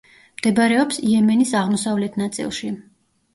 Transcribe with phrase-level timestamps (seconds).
[0.37, 2.73] მდებარეობს იემენის აღმოსავლეთ ნაწილში.